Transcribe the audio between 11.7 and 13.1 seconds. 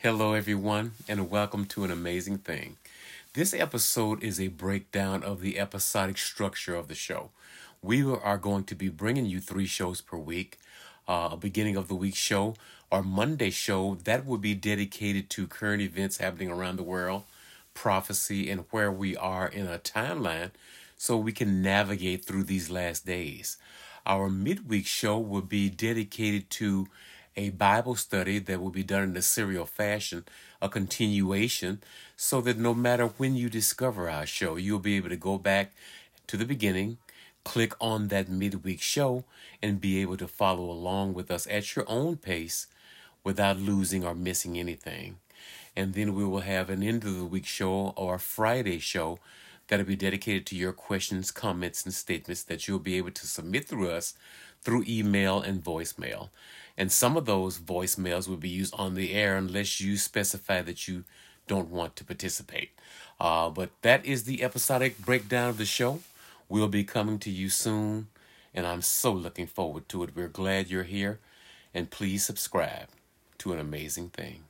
of the week show, our